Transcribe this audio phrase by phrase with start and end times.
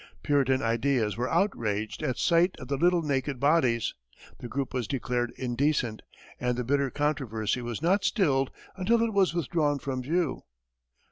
[0.23, 3.93] Puritan ideas were outraged at sight of the little naked bodies,
[4.39, 6.01] the group was declared indecent,
[6.39, 10.41] and the bitter controversy was not stilled until it was withdrawn from view.